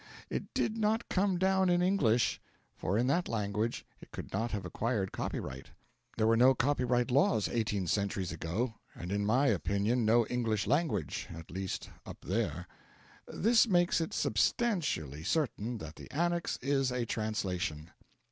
It 0.31 0.51
did 0.55 0.79
not 0.79 1.07
come 1.09 1.37
down 1.37 1.69
in 1.69 1.83
English, 1.83 2.41
for 2.75 2.97
in 2.97 3.05
that 3.05 3.27
language 3.29 3.85
it 3.99 4.09
could 4.09 4.33
not 4.33 4.49
have 4.49 4.65
acquired 4.65 5.11
copyright 5.11 5.67
there 6.17 6.25
were 6.25 6.35
no 6.35 6.55
copyright 6.55 7.11
laws 7.11 7.47
eighteen 7.47 7.85
centuries 7.85 8.31
ago, 8.31 8.73
and 8.95 9.11
in 9.11 9.23
my 9.23 9.45
opinion 9.45 10.03
no 10.03 10.25
English 10.25 10.65
language 10.65 11.27
at 11.31 11.51
least 11.51 11.91
up 12.03 12.17
there. 12.21 12.65
This 13.27 13.67
makes 13.67 14.01
it 14.01 14.11
substantially 14.11 15.21
certain 15.23 15.77
that 15.77 15.97
the 15.97 16.09
Annex 16.09 16.57
is 16.63 16.91
a 16.91 17.05
translation. 17.05 17.91